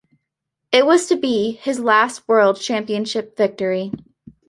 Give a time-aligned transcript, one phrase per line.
[0.71, 3.91] It was to be his last world championship victory.